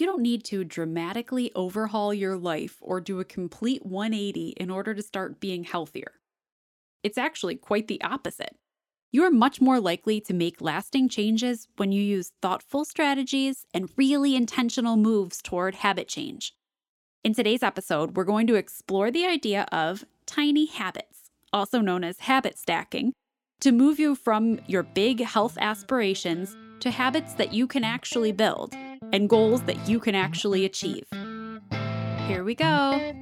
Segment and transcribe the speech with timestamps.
[0.00, 4.94] you don't need to dramatically overhaul your life or do a complete 180 in order
[4.94, 6.12] to start being healthier.
[7.02, 8.56] It's actually quite the opposite.
[9.10, 13.90] You are much more likely to make lasting changes when you use thoughtful strategies and
[13.96, 16.54] really intentional moves toward habit change.
[17.24, 22.20] In today's episode, we're going to explore the idea of tiny habits, also known as
[22.20, 23.12] habit stacking,
[23.60, 28.76] to move you from your big health aspirations to habits that you can actually build
[29.12, 31.04] and goals that you can actually achieve.
[32.26, 33.14] Here we go.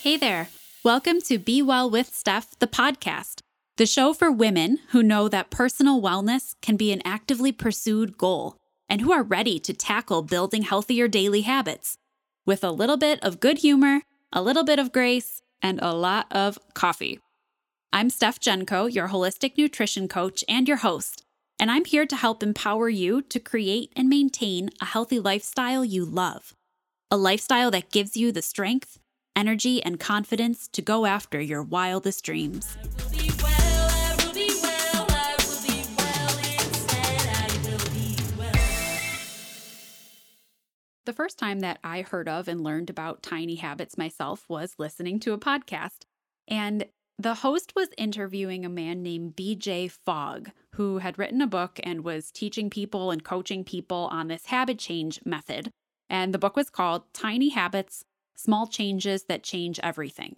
[0.00, 0.48] Hey there.
[0.84, 3.40] Welcome to Be Well with Steph, the podcast,
[3.76, 8.56] the show for women who know that personal wellness can be an actively pursued goal
[8.88, 11.97] and who are ready to tackle building healthier daily habits
[12.48, 14.00] with a little bit of good humor,
[14.32, 17.20] a little bit of grace, and a lot of coffee.
[17.92, 21.26] I'm Steph Genko, your holistic nutrition coach and your host,
[21.60, 26.06] and I'm here to help empower you to create and maintain a healthy lifestyle you
[26.06, 26.54] love.
[27.10, 28.98] A lifestyle that gives you the strength,
[29.36, 32.78] energy, and confidence to go after your wildest dreams.
[41.08, 45.18] The first time that I heard of and learned about tiny habits myself was listening
[45.20, 46.00] to a podcast.
[46.46, 46.84] And
[47.18, 52.04] the host was interviewing a man named BJ Fogg, who had written a book and
[52.04, 55.70] was teaching people and coaching people on this habit change method.
[56.10, 58.04] And the book was called Tiny Habits
[58.36, 60.36] Small Changes That Change Everything.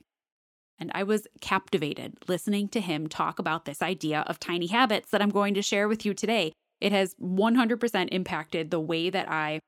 [0.79, 5.21] And I was captivated listening to him talk about this idea of tiny habits that
[5.21, 6.53] I'm going to share with you today.
[6.81, 9.59] It has 100% impacted the way that I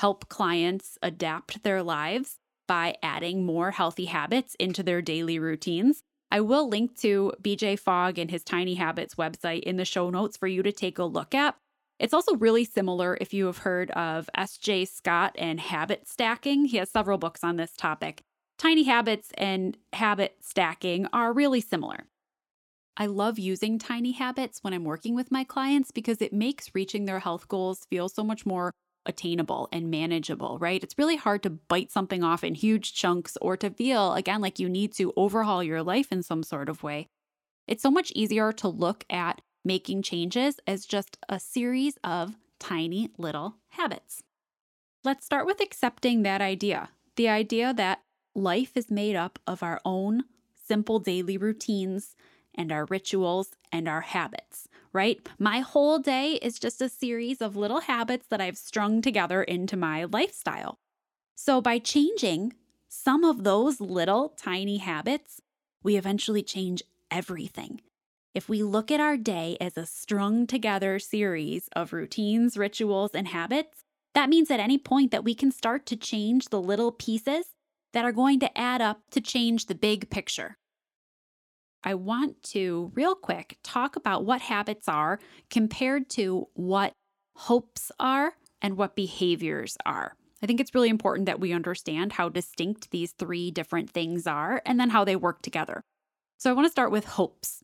[0.00, 6.02] help clients adapt their lives by adding more healthy habits into their daily routines.
[6.30, 10.38] I will link to BJ Fogg and his Tiny Habits website in the show notes
[10.38, 11.54] for you to take a look at.
[11.98, 14.86] It's also really similar if you have heard of S.J.
[14.86, 16.64] Scott and habit stacking.
[16.64, 18.22] He has several books on this topic.
[18.56, 22.06] Tiny habits and habit stacking are really similar.
[22.96, 27.04] I love using tiny habits when I'm working with my clients because it makes reaching
[27.04, 28.72] their health goals feel so much more
[29.06, 30.82] attainable and manageable, right?
[30.82, 34.58] It's really hard to bite something off in huge chunks or to feel, again, like
[34.58, 37.08] you need to overhaul your life in some sort of way.
[37.66, 43.10] It's so much easier to look at making changes as just a series of tiny
[43.18, 44.22] little habits.
[45.04, 48.00] Let's start with accepting that idea the idea that
[48.34, 50.24] life is made up of our own
[50.66, 52.16] simple daily routines
[52.54, 55.20] and our rituals and our habits right?
[55.38, 59.76] My whole day is just a series of little habits that I've strung together into
[59.76, 60.78] my lifestyle.
[61.34, 62.54] So by changing
[62.88, 65.40] some of those little tiny habits,
[65.82, 67.80] we eventually change everything.
[68.34, 73.28] If we look at our day as a strung together series of routines, rituals, and
[73.28, 73.84] habits,
[74.14, 77.46] that means at any point that we can start to change the little pieces
[77.92, 80.58] that are going to add up to change the big picture.
[81.82, 85.18] I want to, real quick, talk about what habits are
[85.48, 86.92] compared to what
[87.34, 90.14] hopes are and what behaviors are.
[90.42, 94.62] I think it's really important that we understand how distinct these three different things are
[94.64, 95.82] and then how they work together.
[96.38, 97.62] So I want to start with hopes.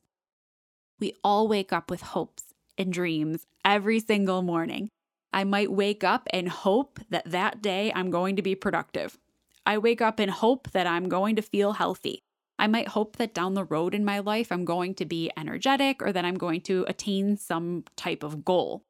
[0.99, 2.45] We all wake up with hopes
[2.79, 4.89] and dreams every single morning.
[5.33, 9.19] I might wake up and hope that that day I'm going to be productive.
[9.65, 12.23] I wake up and hope that I'm going to feel healthy.
[12.59, 16.03] I might hope that down the road in my life, I'm going to be energetic
[16.03, 18.85] or that I'm going to attain some type of goal.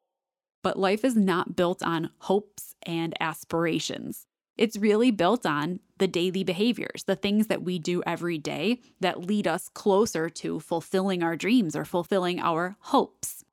[0.63, 4.25] But life is not built on hopes and aspirations.
[4.57, 9.25] It's really built on the daily behaviors, the things that we do every day that
[9.25, 13.43] lead us closer to fulfilling our dreams or fulfilling our hopes.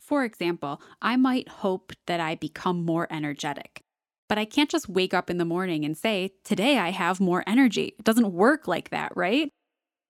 [0.00, 3.82] For example, I might hope that I become more energetic.
[4.28, 7.42] But I can't just wake up in the morning and say, Today I have more
[7.46, 7.94] energy.
[7.98, 9.50] It doesn't work like that, right?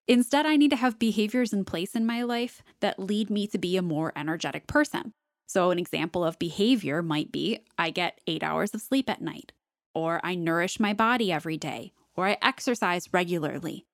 [0.09, 3.59] Instead, I need to have behaviors in place in my life that lead me to
[3.59, 5.13] be a more energetic person.
[5.47, 9.53] So, an example of behavior might be I get eight hours of sleep at night,
[9.95, 13.85] or I nourish my body every day, or I exercise regularly.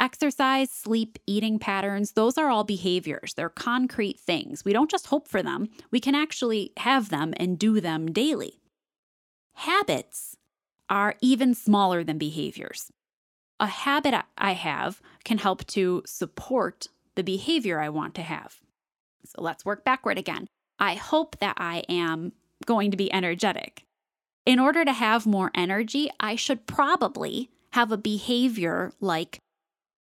[0.00, 3.34] Exercise, sleep, eating patterns, those are all behaviors.
[3.34, 4.64] They're concrete things.
[4.64, 8.60] We don't just hope for them, we can actually have them and do them daily.
[9.62, 10.36] Habits
[10.88, 12.92] are even smaller than behaviors.
[13.58, 18.60] A habit I have can help to support the behavior I want to have.
[19.24, 20.46] So let's work backward again.
[20.78, 22.34] I hope that I am
[22.66, 23.82] going to be energetic.
[24.46, 29.40] In order to have more energy, I should probably have a behavior like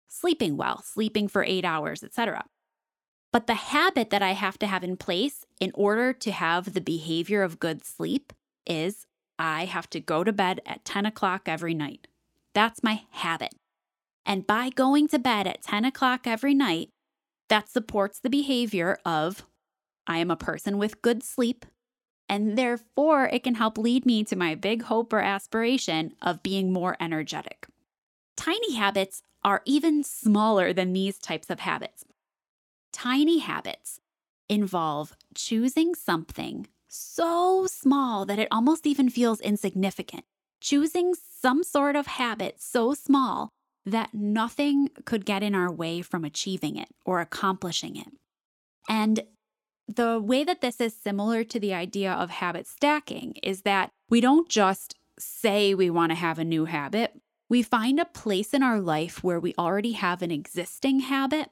[0.08, 2.46] sleeping well, sleeping for eight hours, etc.
[3.34, 6.80] But the habit that I have to have in place in order to have the
[6.80, 8.32] behavior of good sleep
[8.66, 9.08] is
[9.42, 12.06] I have to go to bed at 10 o'clock every night.
[12.54, 13.56] That's my habit.
[14.24, 16.90] And by going to bed at 10 o'clock every night,
[17.50, 19.48] that supports the behavior of
[20.06, 21.66] I am a person with good sleep.
[22.30, 26.72] And therefore, it can help lead me to my big hope or aspiration of being
[26.72, 27.66] more energetic.
[28.38, 32.06] Tiny habits are even smaller than these types of habits.
[32.94, 34.02] Tiny habits
[34.48, 40.26] involve choosing something so small that it almost even feels insignificant.
[40.60, 43.50] Choosing some sort of habit so small
[43.86, 48.10] that nothing could get in our way from achieving it or accomplishing it.
[48.90, 49.22] And
[49.88, 54.22] the way that this is similar to the idea of habit stacking is that we
[54.22, 57.20] don't just say we want to have a new habit.
[57.50, 61.50] We find a place in our life where we already have an existing habit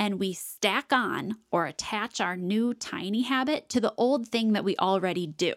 [0.00, 4.64] and we stack on or attach our new tiny habit to the old thing that
[4.64, 5.52] we already do.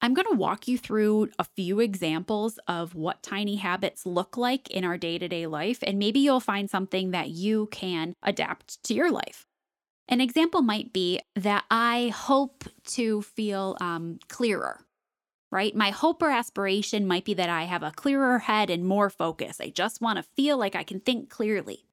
[0.00, 4.70] I'm going to walk you through a few examples of what tiny habits look like
[4.70, 8.82] in our day to day life, and maybe you'll find something that you can adapt
[8.84, 9.46] to your life.
[10.08, 14.80] An example might be that I hope to feel um, clearer,
[15.50, 15.74] right?
[15.74, 19.60] My hope or aspiration might be that I have a clearer head and more focus.
[19.60, 21.84] I just want to feel like I can think clearly.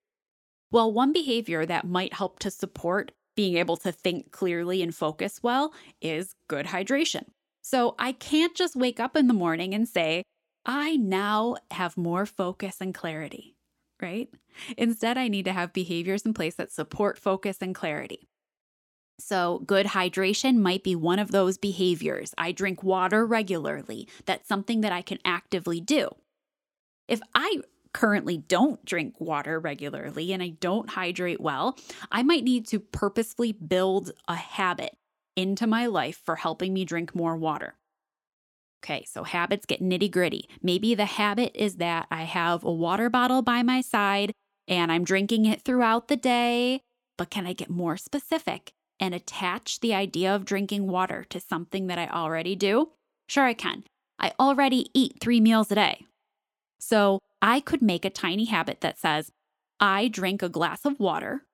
[0.72, 5.42] Well, one behavior that might help to support being able to think clearly and focus
[5.42, 7.26] well is good hydration.
[7.62, 10.24] So I can't just wake up in the morning and say,
[10.66, 13.56] I now have more focus and clarity,
[14.02, 14.30] right?
[14.78, 18.28] Instead, I need to have behaviors in place that support focus and clarity.
[19.20, 22.34] So, good hydration might be one of those behaviors.
[22.38, 24.08] I drink water regularly.
[24.26, 26.10] That's something that I can actively do.
[27.08, 27.58] If I
[27.94, 31.78] currently don't drink water regularly and I don't hydrate well,
[32.12, 34.96] I might need to purposefully build a habit
[35.36, 37.76] into my life for helping me drink more water.
[38.84, 40.48] Okay, so habits get nitty gritty.
[40.62, 44.32] Maybe the habit is that I have a water bottle by my side
[44.68, 46.82] and I'm drinking it throughout the day.
[47.18, 51.88] But can I get more specific and attach the idea of drinking water to something
[51.88, 52.92] that I already do?
[53.28, 53.84] Sure, I can.
[54.18, 56.06] I already eat three meals a day.
[56.80, 59.32] So I could make a tiny habit that says,
[59.80, 61.46] I drink a glass of water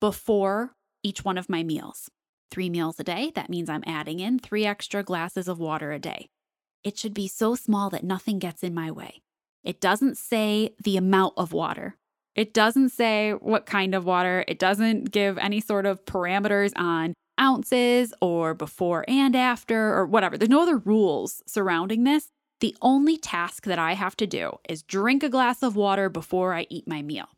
[0.00, 0.72] before
[1.02, 2.10] each one of my meals.
[2.50, 5.98] Three meals a day, that means I'm adding in three extra glasses of water a
[5.98, 6.28] day.
[6.84, 9.22] It should be so small that nothing gets in my way.
[9.64, 11.96] It doesn't say the amount of water.
[12.34, 14.44] It doesn't say what kind of water.
[14.46, 20.36] It doesn't give any sort of parameters on ounces or before and after or whatever.
[20.36, 22.28] There's no other rules surrounding this.
[22.60, 26.54] The only task that I have to do is drink a glass of water before
[26.54, 27.28] I eat my meal.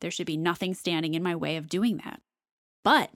[0.00, 2.20] There should be nothing standing in my way of doing that.
[2.82, 3.10] But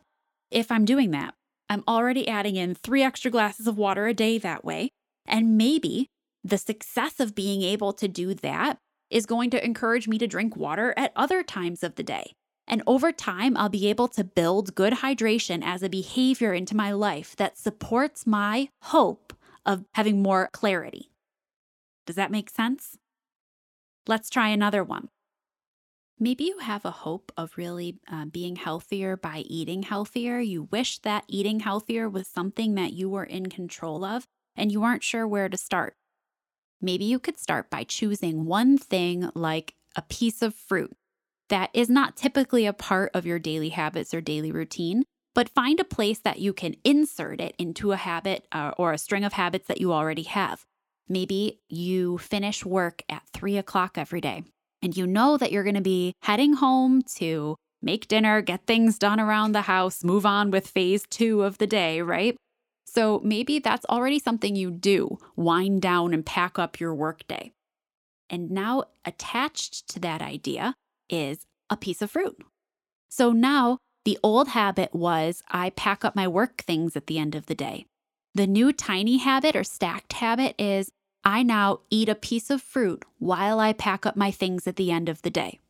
[0.51, 1.35] if I'm doing that,
[1.69, 4.91] I'm already adding in three extra glasses of water a day that way.
[5.27, 6.09] And maybe
[6.43, 8.79] the success of being able to do that
[9.11, 12.33] is going to encourage me to drink water at other times of the day.
[12.67, 16.93] And over time, I'll be able to build good hydration as a behavior into my
[16.93, 19.33] life that supports my hope
[19.65, 21.11] of having more clarity.
[22.09, 22.97] Does that make sense?
[24.07, 25.11] Let's try another one.
[26.19, 30.41] Maybe you have a hope of really uh, being healthier by eating healthier.
[30.41, 34.83] You wish that eating healthier was something that you were in control of and you
[34.85, 35.97] aren't sure where to start.
[36.81, 40.97] Maybe you could start by choosing one thing like a piece of fruit
[41.51, 45.79] that is not typically a part of your daily habits or daily routine, but find
[45.79, 49.35] a place that you can insert it into a habit uh, or a string of
[49.35, 50.65] habits that you already have.
[51.09, 54.45] Maybe you finish work at three o'clock every day
[54.83, 58.99] and you know that you're going to be heading home to make dinner, get things
[58.99, 62.37] done around the house, move on with phase two of the day, right?
[62.87, 67.53] So maybe that's already something you do wind down and pack up your workday.
[68.31, 70.75] And now attached to that idea
[71.09, 72.37] is a piece of fruit.
[73.09, 77.35] So now the old habit was I pack up my work things at the end
[77.35, 77.87] of the day.
[78.35, 80.91] The new tiny habit or stacked habit is
[81.25, 84.91] I now eat a piece of fruit while I pack up my things at the
[84.91, 85.61] end of the day.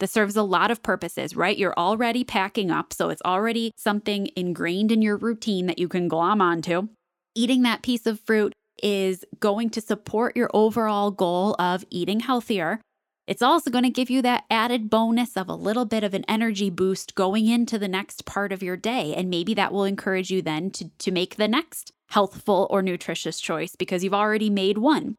[0.00, 1.56] This serves a lot of purposes, right?
[1.56, 6.08] You're already packing up, so it's already something ingrained in your routine that you can
[6.08, 6.88] glom onto.
[7.34, 12.80] Eating that piece of fruit is going to support your overall goal of eating healthier.
[13.26, 16.24] It's also going to give you that added bonus of a little bit of an
[16.28, 19.14] energy boost going into the next part of your day.
[19.14, 23.40] And maybe that will encourage you then to, to make the next healthful or nutritious
[23.40, 25.16] choice because you've already made one.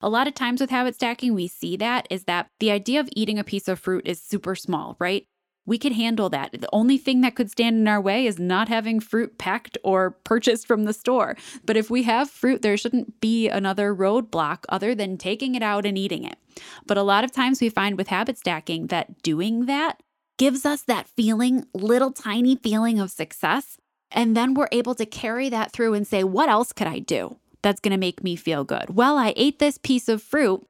[0.00, 3.08] A lot of times with habit stacking, we see that is that the idea of
[3.12, 5.24] eating a piece of fruit is super small, right?
[5.66, 6.52] We could handle that.
[6.52, 10.12] The only thing that could stand in our way is not having fruit packed or
[10.24, 11.36] purchased from the store.
[11.62, 15.84] But if we have fruit, there shouldn't be another roadblock other than taking it out
[15.84, 16.38] and eating it.
[16.86, 20.00] But a lot of times we find with habit stacking that doing that
[20.38, 23.76] gives us that feeling, little tiny feeling of success.
[24.10, 27.36] And then we're able to carry that through and say, what else could I do
[27.62, 28.90] that's going to make me feel good?
[28.90, 30.64] Well, I ate this piece of fruit.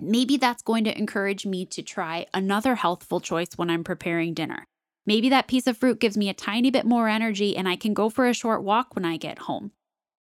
[0.00, 4.64] Maybe that's going to encourage me to try another healthful choice when I'm preparing dinner.
[5.06, 7.94] Maybe that piece of fruit gives me a tiny bit more energy and I can
[7.94, 9.72] go for a short walk when I get home.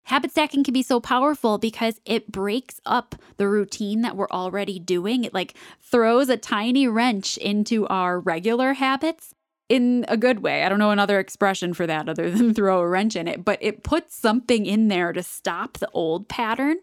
[0.05, 4.77] Habit stacking can be so powerful because it breaks up the routine that we're already
[4.77, 5.23] doing.
[5.23, 9.33] It like throws a tiny wrench into our regular habits
[9.69, 10.63] in a good way.
[10.63, 13.59] I don't know another expression for that other than throw a wrench in it, but
[13.61, 16.77] it puts something in there to stop the old pattern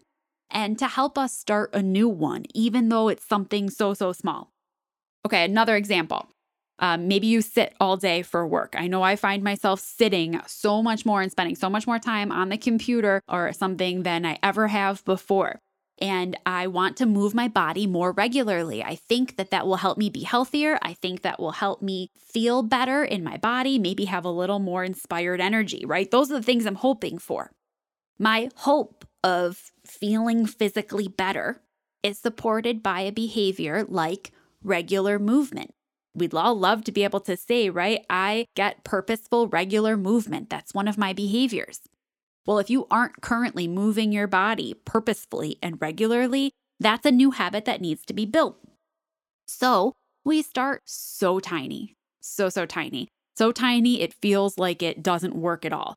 [0.50, 4.52] and to help us start a new one, even though it's something so, so small.
[5.24, 6.28] Okay, another example.
[6.78, 8.74] Um, maybe you sit all day for work.
[8.76, 12.32] I know I find myself sitting so much more and spending so much more time
[12.32, 15.60] on the computer or something than I ever have before.
[16.02, 18.82] And I want to move my body more regularly.
[18.82, 20.76] I think that that will help me be healthier.
[20.82, 24.58] I think that will help me feel better in my body, maybe have a little
[24.58, 26.10] more inspired energy, right?
[26.10, 27.52] Those are the things I'm hoping for.
[28.18, 31.62] My hope of feeling physically better
[32.02, 35.72] is supported by a behavior like regular movement.
[36.14, 38.04] We'd all love to be able to say, right?
[38.10, 40.50] I get purposeful, regular movement.
[40.50, 41.78] That's one of my behaviors.
[42.46, 47.64] Well, if you aren't currently moving your body purposefully and regularly, that's a new habit
[47.66, 48.58] that needs to be built.
[49.46, 49.92] So
[50.24, 53.08] we start so tiny, so, so tiny.
[53.36, 55.94] So tiny, it feels like it doesn't work at all.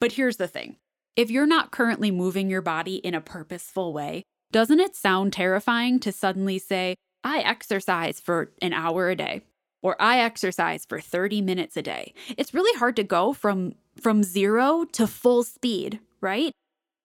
[0.00, 0.76] But here's the thing
[1.16, 4.22] if you're not currently moving your body in a purposeful way,
[4.52, 9.42] doesn't it sound terrifying to suddenly say, I exercise for an hour a day
[9.82, 12.14] or I exercise for 30 minutes a day?
[12.36, 16.52] It's really hard to go from from 0 to full speed, right?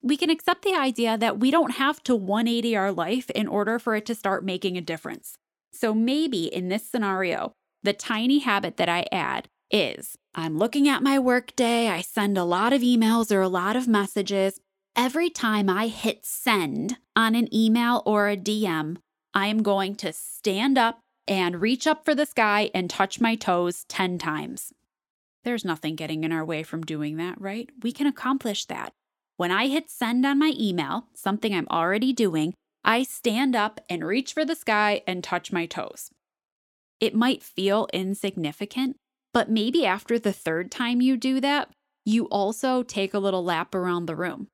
[0.02, 3.80] We can accept the idea that we don't have to 180 our life in order
[3.80, 5.36] for it to start making a difference.
[5.72, 11.04] So maybe in this scenario, the tiny habit that I add is I'm looking at
[11.04, 14.60] my workday, I send a lot of emails or a lot of messages.
[14.96, 18.98] Every time I hit send on an email or a DM,
[19.34, 23.36] I am going to stand up and reach up for the sky and touch my
[23.36, 24.74] toes 10 times.
[25.44, 27.70] There's nothing getting in our way from doing that, right?
[27.82, 28.94] We can accomplish that.
[29.38, 34.06] When I hit send on my email, something I'm already doing, I stand up and
[34.06, 36.12] reach for the sky and touch my toes.
[37.00, 38.96] It might feel insignificant,
[39.34, 41.70] but maybe after the third time you do that,
[42.06, 44.48] you also take a little lap around the room.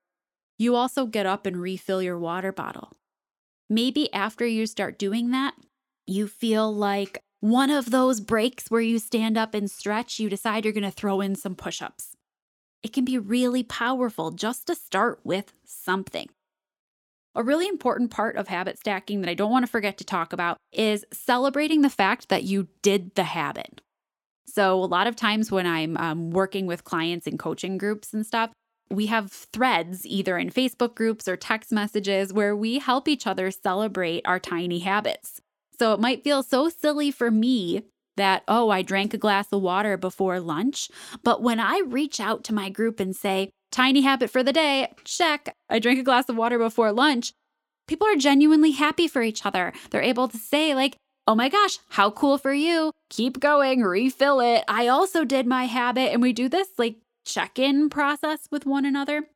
[0.57, 2.93] You also get up and refill your water bottle.
[3.69, 5.53] Maybe after you start doing that,
[6.07, 10.65] you feel like one of those breaks where you stand up and stretch, you decide
[10.65, 12.15] you're going to throw in some push ups.
[12.83, 16.29] It can be really powerful just to start with something.
[17.35, 20.33] A really important part of habit stacking that I don't want to forget to talk
[20.33, 23.81] about is celebrating the fact that you did the habit.
[24.45, 28.25] So, a lot of times when I'm um, working with clients in coaching groups and
[28.25, 28.51] stuff,
[28.89, 33.51] we have threads either in Facebook groups or text messages where we help each other
[33.51, 35.39] celebrate our tiny habits.
[35.79, 37.83] So, it might feel so silly for me
[38.17, 40.89] that, oh, I drank a glass of water before lunch.
[41.23, 44.91] But when I reach out to my group and say, tiny habit for the day,
[45.05, 47.31] check, I drank a glass of water before lunch,
[47.87, 49.71] people are genuinely happy for each other.
[49.89, 52.91] They're able to say, like, oh my gosh, how cool for you.
[53.09, 54.63] Keep going, refill it.
[54.67, 56.11] I also did my habit.
[56.11, 59.27] And we do this like check in process with one another.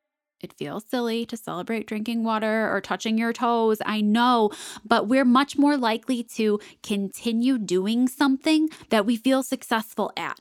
[0.44, 4.50] It feels silly to celebrate drinking water or touching your toes, I know,
[4.84, 10.38] but we're much more likely to continue doing something that we feel successful at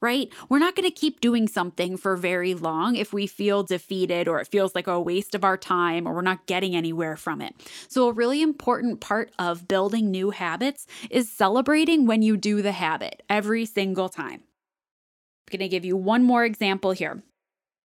[0.00, 0.30] right?
[0.50, 4.38] We're not going to keep doing something for very long if we feel defeated or
[4.38, 7.54] it feels like a waste of our time or we're not getting anywhere from it.
[7.88, 12.72] So, a really important part of building new habits is celebrating when you do the
[12.72, 14.42] habit every single time.
[14.42, 17.22] I'm going to give you one more example here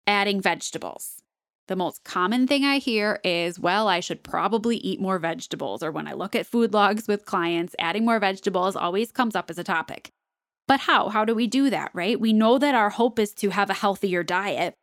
[0.07, 1.24] adding vegetables.
[1.66, 5.83] The most common thing I hear is, well, I should probably eat more vegetables.
[5.83, 9.49] Or when I look at food logs with clients, adding more vegetables always comes up
[9.50, 10.11] as a topic.
[10.68, 11.09] But how?
[11.09, 12.21] How do we do that, right?
[12.21, 14.75] We know that our hope is to have a healthier diet.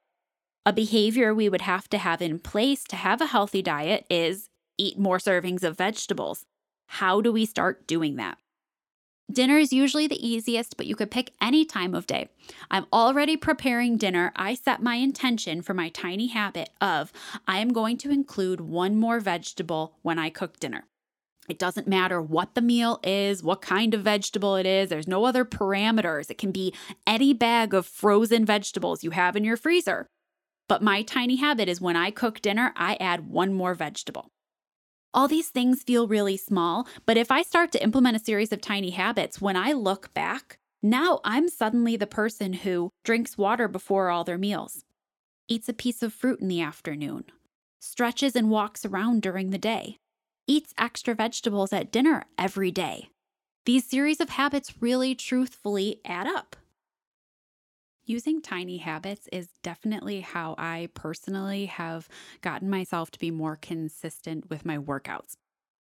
[0.66, 4.50] A behavior we would have to have in place to have a healthy diet is
[4.78, 6.46] eat more servings of vegetables.
[6.88, 8.38] How do we start doing that?
[9.32, 12.28] Dinner is usually the easiest, but you could pick any time of day.
[12.70, 14.34] I'm already preparing dinner.
[14.36, 17.14] I set my intention for my tiny habit of
[17.48, 20.86] I am going to include one more vegetable when I cook dinner.
[21.48, 25.26] It doesn't matter what the meal is, what kind of vegetable it is, there's no
[25.26, 26.30] other parameters.
[26.30, 26.74] It can be
[27.06, 30.08] any bag of frozen vegetables you have in your freezer.
[30.68, 34.32] But my tiny habit is when I cook dinner, I add one more vegetable.
[35.14, 38.62] All these things feel really small, but if I start to implement a series of
[38.62, 44.10] tiny habits, when I look back, now I'm suddenly the person who drinks water before
[44.10, 44.86] all their meals,
[45.50, 47.26] eats a piece of fruit in the afternoon,
[47.82, 49.98] stretches and walks around during the day,
[50.48, 53.10] eats extra vegetables at dinner every day.
[53.66, 56.56] These series of habits really truthfully add up.
[58.06, 62.10] Using tiny habits is definitely how I personally have
[62.42, 65.36] gotten myself to be more consistent with my workouts.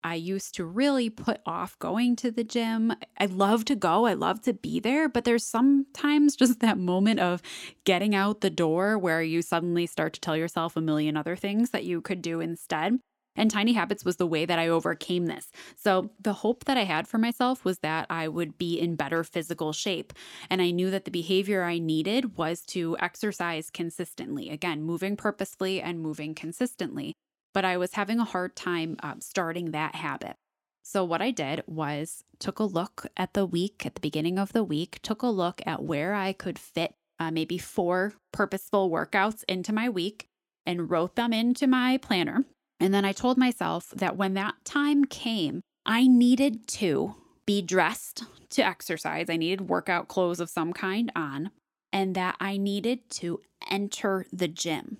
[0.04, 2.94] I used to really put off going to the gym.
[3.18, 7.22] I love to go, I love to be there, but there's sometimes just that moment
[7.22, 7.42] of
[7.86, 11.70] getting out the door where you suddenly start to tell yourself a million other things
[11.70, 13.00] that you could do instead.
[13.36, 15.52] And Tiny Habits was the way that I overcame this.
[15.76, 19.24] So, the hope that I had for myself was that I would be in better
[19.24, 20.14] physical shape.
[20.50, 24.50] And I knew that the behavior I needed was to exercise consistently.
[24.50, 27.14] Again, moving purposefully and moving consistently.
[27.54, 30.36] But I was having a hard time uh, starting that habit.
[30.84, 34.54] So, what I did was took a look at the week, at the beginning of
[34.54, 39.44] the week, took a look at where I could fit uh, maybe four purposeful workouts
[39.48, 40.28] into my week
[40.66, 42.46] and wrote them into my planner
[42.84, 48.26] and then I told myself that when that time came, I needed to be dressed
[48.50, 49.30] to exercise.
[49.30, 51.52] I needed workout clothes of some kind on,
[51.94, 53.40] and that I needed to
[53.72, 54.98] enter the gym.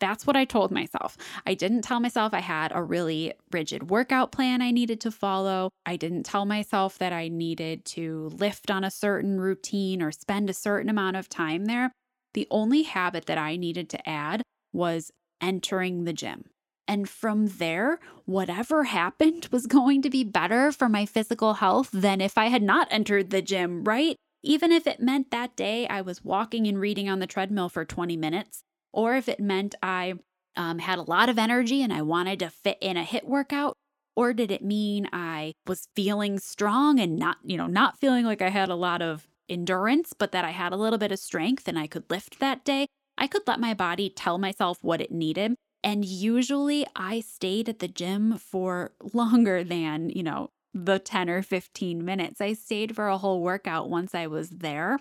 [0.00, 1.18] That's what I told myself.
[1.44, 5.68] I didn't tell myself I had a really rigid workout plan I needed to follow.
[5.84, 10.48] I didn't tell myself that I needed to lift on a certain routine or spend
[10.48, 11.92] a certain amount of time there.
[12.32, 14.40] The only habit that I needed to add
[14.72, 15.10] was
[15.42, 16.44] entering the gym.
[16.88, 22.22] And from there, whatever happened was going to be better for my physical health than
[22.22, 24.16] if I had not entered the gym, right?
[24.42, 27.84] Even if it meant that day I was walking and reading on the treadmill for
[27.84, 30.14] 20 minutes, or if it meant I
[30.56, 33.74] um, had a lot of energy and I wanted to fit in a HIIT workout,
[34.16, 38.40] or did it mean I was feeling strong and not, you know, not feeling like
[38.40, 41.68] I had a lot of endurance, but that I had a little bit of strength
[41.68, 42.86] and I could lift that day?
[43.18, 47.78] I could let my body tell myself what it needed and usually I stayed at
[47.78, 52.40] the gym for longer than, you know, the 10 or 15 minutes.
[52.40, 55.00] I stayed for a whole workout once I was there.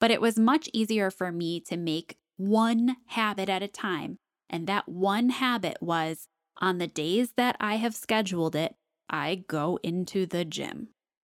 [0.00, 4.18] But it was much easier for me to make one habit at a time.
[4.48, 6.28] And that one habit was
[6.58, 8.74] on the days that I have scheduled it,
[9.10, 10.88] I go into the gym.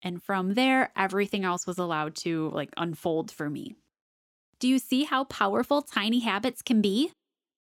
[0.03, 3.77] And from there, everything else was allowed to like unfold for me.
[4.59, 7.13] Do you see how powerful tiny habits can be?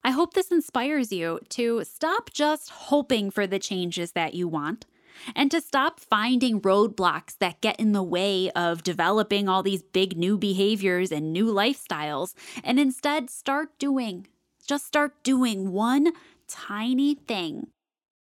[0.03, 4.87] I hope this inspires you to stop just hoping for the changes that you want
[5.35, 10.17] and to stop finding roadblocks that get in the way of developing all these big
[10.17, 12.35] new behaviors and new lifestyles
[12.65, 14.27] and instead start doing,
[14.67, 16.13] just start doing one
[16.49, 17.69] tiny thing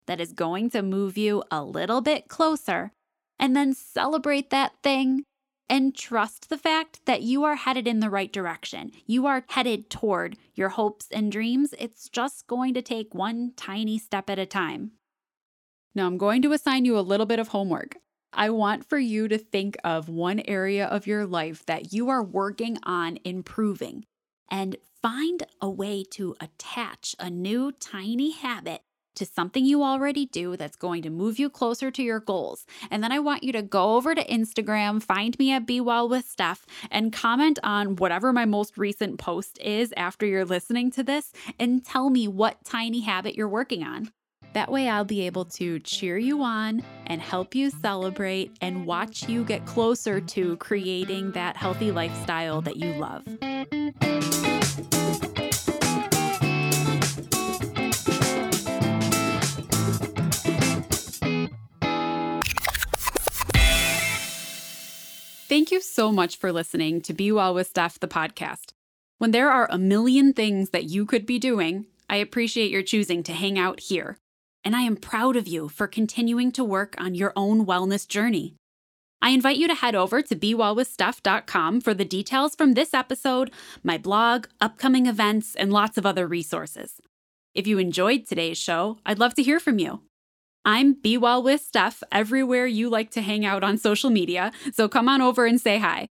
[0.06, 2.90] that is going to move you a little bit closer
[3.38, 5.24] and then celebrate that thing
[5.68, 8.90] and trust the fact that you are headed in the right direction.
[9.06, 11.74] You are headed toward your hopes and dreams.
[11.78, 14.92] It's just going to take one tiny step at a time.
[15.94, 17.96] Now, I'm going to assign you a little bit of homework.
[18.32, 22.22] I want for you to think of one area of your life that you are
[22.22, 24.04] working on improving
[24.50, 28.82] and find a way to attach a new tiny habit
[29.18, 32.66] to something you already do that's going to move you closer to your goals.
[32.90, 36.08] And then I want you to go over to Instagram, find me at Be Well
[36.08, 41.02] with Steph, and comment on whatever my most recent post is after you're listening to
[41.02, 44.10] this and tell me what tiny habit you're working on.
[44.54, 49.28] That way, I'll be able to cheer you on and help you celebrate and watch
[49.28, 53.24] you get closer to creating that healthy lifestyle that you love.
[65.58, 68.74] Thank you so much for listening to Be Well with Steph, the podcast.
[69.18, 73.24] When there are a million things that you could be doing, I appreciate your choosing
[73.24, 74.18] to hang out here.
[74.62, 78.54] And I am proud of you for continuing to work on your own wellness journey.
[79.20, 83.50] I invite you to head over to BeWellWithSteph.com for the details from this episode,
[83.82, 87.00] my blog, upcoming events, and lots of other resources.
[87.52, 90.02] If you enjoyed today's show, I'd love to hear from you.
[90.68, 94.86] I'm Be Well with Steph everywhere you like to hang out on social media, so
[94.86, 96.08] come on over and say hi.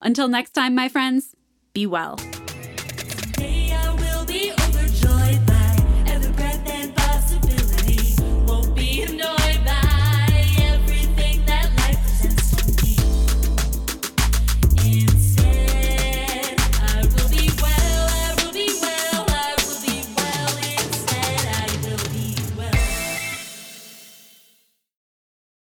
[0.00, 1.34] Until next time, my friends,
[1.74, 2.18] be well.